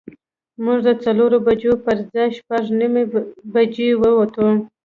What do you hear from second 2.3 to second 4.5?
شپږ نیمې بجې ووتو.